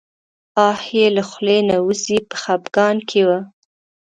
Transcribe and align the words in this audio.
آه 0.67 0.81
یې 0.95 1.05
له 1.15 1.23
خولې 1.29 1.57
نه 1.69 1.75
وځي 1.85 2.19
په 2.29 2.35
خپګان 2.41 2.97
کې 3.09 3.21
و. 3.27 3.29